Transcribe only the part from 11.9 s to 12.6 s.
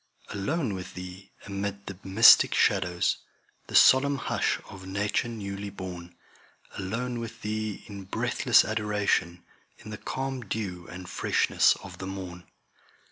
the morn.